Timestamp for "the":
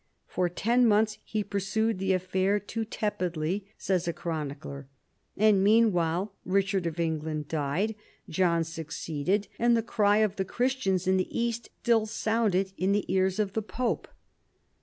1.99-2.13, 9.77-9.83, 10.37-10.43, 11.17-11.39, 12.93-13.05, 13.53-13.61